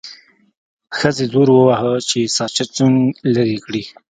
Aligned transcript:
ښځې 0.97 1.25
زور 1.33 1.47
وواهه 1.51 1.93
چې 2.09 2.19
ساسچن 2.35 2.93
لرې 3.33 3.57
کړي. 3.65 3.83